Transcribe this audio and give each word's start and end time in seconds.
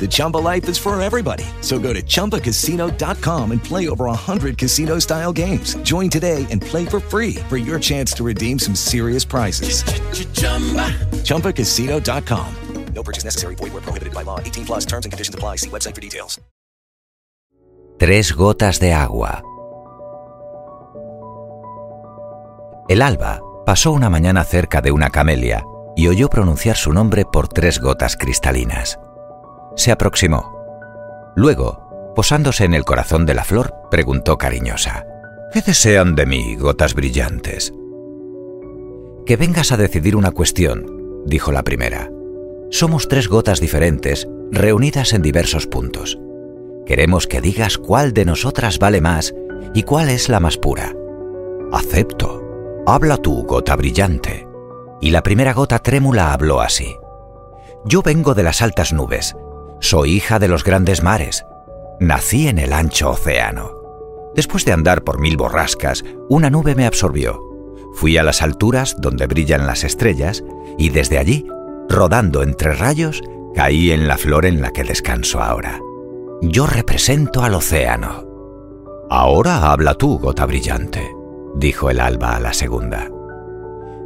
The 0.00 0.08
Chumba 0.08 0.38
life 0.38 0.66
is 0.70 0.78
for 0.78 0.98
everybody. 1.02 1.44
So 1.60 1.78
go 1.78 1.92
to 1.92 2.02
ChumbaCasino.com 2.02 3.52
and 3.52 3.62
play 3.62 3.90
over 3.90 4.06
100 4.06 4.56
casino 4.56 4.98
style 4.98 5.32
games. 5.32 5.74
Join 5.82 6.08
today 6.08 6.46
and 6.50 6.62
play 6.62 6.86
for 6.86 7.00
free 7.00 7.34
for 7.50 7.58
your 7.58 7.78
chance 7.78 8.14
to 8.14 8.24
redeem 8.24 8.58
some 8.58 8.74
serious 8.74 9.26
prizes. 9.26 9.84
ChumbaCasino.com. 11.24 12.54
No 12.94 13.02
purchase 13.02 13.24
necessary. 13.24 13.54
Void 13.54 13.72
where 13.72 13.82
prohibited 13.82 14.12
by 14.14 14.22
law. 14.22 14.40
18 14.40 14.66
plus 14.66 14.84
terms 14.86 15.06
and 15.06 15.12
conditions 15.12 15.34
apply. 15.34 15.56
See 15.56 15.70
website 15.70 15.94
for 15.94 16.00
details. 16.00 16.40
Tres 17.98 18.32
gotas 18.32 18.80
de 18.80 18.94
agua. 18.94 19.42
El 22.88 23.02
alba 23.02 23.42
pasó 23.66 23.92
una 23.92 24.08
mañana 24.08 24.42
cerca 24.42 24.80
de 24.80 24.90
una 24.90 25.10
camelia 25.10 25.64
y 25.96 26.08
oyó 26.08 26.30
pronunciar 26.30 26.76
su 26.76 26.94
nombre 26.94 27.24
por 27.30 27.48
tres 27.48 27.78
gotas 27.78 28.16
cristalinas. 28.16 28.98
Se 29.76 29.92
aproximó. 29.92 30.60
Luego, 31.36 32.12
posándose 32.14 32.64
en 32.64 32.74
el 32.74 32.84
corazón 32.84 33.26
de 33.26 33.34
la 33.34 33.44
flor, 33.44 33.74
preguntó 33.90 34.36
cariñosa, 34.36 35.06
¿Qué 35.52 35.62
desean 35.62 36.14
de 36.14 36.26
mí, 36.26 36.54
gotas 36.54 36.94
brillantes? 36.94 37.72
Que 39.26 39.36
vengas 39.36 39.72
a 39.72 39.76
decidir 39.76 40.14
una 40.14 40.30
cuestión, 40.30 41.22
dijo 41.26 41.50
la 41.50 41.64
primera. 41.64 42.08
Somos 42.70 43.08
tres 43.08 43.28
gotas 43.28 43.58
diferentes, 43.58 44.28
reunidas 44.52 45.12
en 45.12 45.22
diversos 45.22 45.66
puntos. 45.66 46.20
Queremos 46.86 47.26
que 47.26 47.40
digas 47.40 47.78
cuál 47.78 48.12
de 48.12 48.24
nosotras 48.24 48.78
vale 48.78 49.00
más 49.00 49.34
y 49.74 49.82
cuál 49.82 50.08
es 50.08 50.28
la 50.28 50.38
más 50.38 50.56
pura. 50.56 50.94
Acepto. 51.72 52.82
Habla 52.86 53.16
tú, 53.16 53.44
gota 53.44 53.74
brillante. 53.74 54.46
Y 55.00 55.10
la 55.10 55.22
primera 55.22 55.52
gota 55.52 55.80
trémula 55.80 56.32
habló 56.32 56.60
así. 56.60 56.94
Yo 57.84 58.02
vengo 58.02 58.34
de 58.34 58.42
las 58.44 58.62
altas 58.62 58.92
nubes, 58.92 59.34
soy 59.80 60.12
hija 60.12 60.38
de 60.38 60.48
los 60.48 60.62
grandes 60.62 61.02
mares. 61.02 61.44
Nací 61.98 62.48
en 62.48 62.58
el 62.58 62.72
ancho 62.72 63.10
océano. 63.10 63.72
Después 64.34 64.64
de 64.64 64.72
andar 64.72 65.02
por 65.02 65.18
mil 65.18 65.36
borrascas, 65.36 66.04
una 66.28 66.50
nube 66.50 66.74
me 66.74 66.86
absorbió. 66.86 67.42
Fui 67.94 68.16
a 68.16 68.22
las 68.22 68.42
alturas 68.42 68.96
donde 68.98 69.26
brillan 69.26 69.66
las 69.66 69.82
estrellas 69.84 70.44
y 70.78 70.90
desde 70.90 71.18
allí, 71.18 71.46
rodando 71.88 72.42
entre 72.42 72.72
rayos, 72.74 73.22
caí 73.54 73.90
en 73.90 74.06
la 74.06 74.16
flor 74.16 74.46
en 74.46 74.62
la 74.62 74.70
que 74.70 74.84
descanso 74.84 75.42
ahora. 75.42 75.80
Yo 76.42 76.66
represento 76.66 77.42
al 77.42 77.54
océano. 77.54 78.24
Ahora 79.10 79.72
habla 79.72 79.94
tú, 79.94 80.18
gota 80.18 80.46
brillante, 80.46 81.10
dijo 81.56 81.90
el 81.90 82.00
alba 82.00 82.36
a 82.36 82.40
la 82.40 82.52
segunda. 82.52 83.10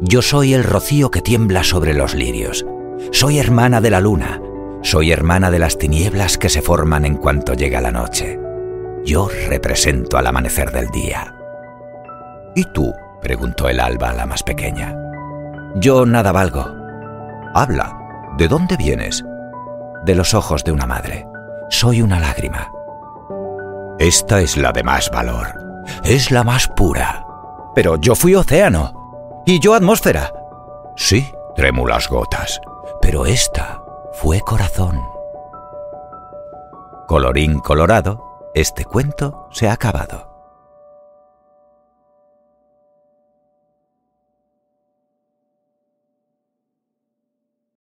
Yo 0.00 0.22
soy 0.22 0.54
el 0.54 0.64
rocío 0.64 1.10
que 1.10 1.22
tiembla 1.22 1.62
sobre 1.62 1.94
los 1.94 2.14
lirios. 2.14 2.66
Soy 3.12 3.38
hermana 3.38 3.80
de 3.80 3.90
la 3.90 4.00
luna, 4.00 4.42
soy 4.88 5.12
hermana 5.12 5.50
de 5.50 5.58
las 5.58 5.76
tinieblas 5.76 6.38
que 6.38 6.48
se 6.48 6.62
forman 6.62 7.04
en 7.04 7.16
cuanto 7.16 7.52
llega 7.52 7.78
la 7.82 7.90
noche. 7.90 8.40
Yo 9.04 9.28
represento 9.46 10.16
al 10.16 10.26
amanecer 10.26 10.70
del 10.72 10.88
día. 10.88 11.34
¿Y 12.54 12.64
tú? 12.72 12.94
preguntó 13.20 13.68
el 13.68 13.80
alba 13.80 14.08
a 14.08 14.14
la 14.14 14.24
más 14.24 14.42
pequeña. 14.42 14.96
Yo 15.74 16.06
nada 16.06 16.32
valgo. 16.32 16.74
Habla. 17.54 17.98
¿De 18.38 18.48
dónde 18.48 18.78
vienes? 18.78 19.22
De 20.06 20.14
los 20.14 20.32
ojos 20.32 20.64
de 20.64 20.72
una 20.72 20.86
madre. 20.86 21.26
Soy 21.68 22.00
una 22.00 22.18
lágrima. 22.18 22.72
Esta 23.98 24.40
es 24.40 24.56
la 24.56 24.72
de 24.72 24.84
más 24.84 25.10
valor. 25.10 25.48
Es 26.02 26.30
la 26.30 26.44
más 26.44 26.66
pura. 26.66 27.26
Pero 27.74 27.96
yo 27.96 28.14
fui 28.14 28.34
océano. 28.34 29.42
Y 29.44 29.60
yo 29.60 29.74
atmósfera. 29.74 30.32
Sí, 30.96 31.30
trémulas 31.56 32.08
gotas. 32.08 32.58
Pero 33.02 33.26
esta 33.26 33.82
fue 34.12 34.40
corazón. 34.40 35.00
Colorín 37.06 37.60
colorado, 37.60 38.50
este 38.54 38.84
cuento 38.84 39.48
se 39.50 39.68
ha 39.68 39.72
acabado. 39.72 40.27